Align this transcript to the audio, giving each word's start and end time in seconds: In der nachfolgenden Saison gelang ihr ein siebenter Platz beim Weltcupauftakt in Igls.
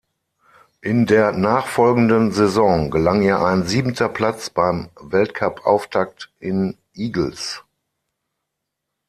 In 0.81 1.05
der 1.05 1.31
nachfolgenden 1.31 2.31
Saison 2.31 2.89
gelang 2.89 3.21
ihr 3.21 3.39
ein 3.39 3.67
siebenter 3.67 4.09
Platz 4.09 4.49
beim 4.49 4.89
Weltcupauftakt 4.99 6.33
in 6.39 6.75
Igls. 6.95 7.63